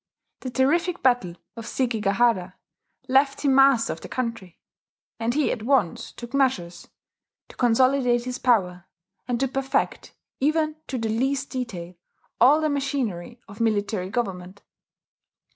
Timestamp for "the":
0.39-0.49, 4.01-4.09, 10.97-11.09, 12.61-12.67